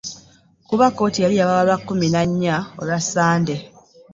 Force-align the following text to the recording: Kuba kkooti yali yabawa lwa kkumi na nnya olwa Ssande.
Kuba 0.67 0.85
kkooti 0.91 1.19
yali 1.23 1.35
yabawa 1.39 1.63
lwa 1.67 1.77
kkumi 1.79 2.07
na 2.13 2.21
nnya 2.29 2.55
olwa 2.79 2.97
Ssande. 3.03 3.55